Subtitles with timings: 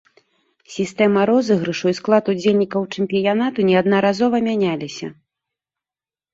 [0.75, 5.07] Сістэма розыгрышу і склад удзельнікаў чэмпіянату неаднаразова мяняліся.